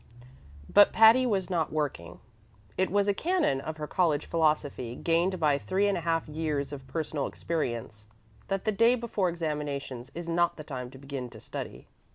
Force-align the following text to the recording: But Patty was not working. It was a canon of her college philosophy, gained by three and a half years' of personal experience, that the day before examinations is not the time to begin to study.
But 0.67 0.91
Patty 0.93 1.27
was 1.27 1.47
not 1.47 1.71
working. 1.71 2.21
It 2.75 2.89
was 2.89 3.07
a 3.07 3.13
canon 3.13 3.61
of 3.61 3.77
her 3.77 3.85
college 3.85 4.25
philosophy, 4.25 4.95
gained 4.95 5.39
by 5.39 5.59
three 5.59 5.85
and 5.87 5.95
a 5.95 6.01
half 6.01 6.27
years' 6.27 6.73
of 6.73 6.87
personal 6.87 7.27
experience, 7.27 8.07
that 8.47 8.65
the 8.65 8.71
day 8.71 8.95
before 8.95 9.29
examinations 9.29 10.11
is 10.15 10.27
not 10.27 10.55
the 10.57 10.63
time 10.63 10.89
to 10.89 10.97
begin 10.97 11.29
to 11.29 11.39
study. 11.39 11.85